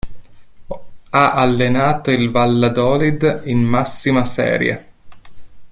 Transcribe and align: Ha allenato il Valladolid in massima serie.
Ha 1.11 1.31
allenato 1.33 2.09
il 2.09 2.31
Valladolid 2.31 3.43
in 3.45 3.59
massima 3.61 4.25
serie. 4.25 4.87